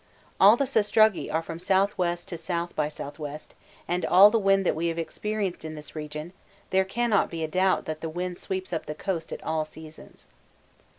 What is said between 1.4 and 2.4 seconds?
from S.W. by S. to